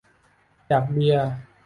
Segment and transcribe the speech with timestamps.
[0.67, 1.25] อยากเบียร์